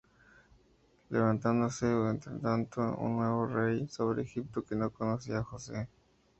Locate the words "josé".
5.51-5.79